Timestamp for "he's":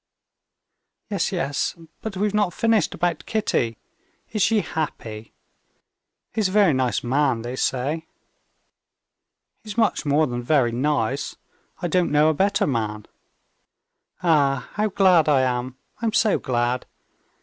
6.33-6.47, 9.63-9.77